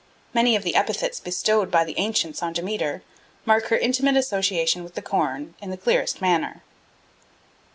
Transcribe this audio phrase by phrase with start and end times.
[0.33, 3.03] Many of the epithets bestowed by the ancients on Demeter
[3.45, 6.63] mark her intimate association with the corn in the clearest manner.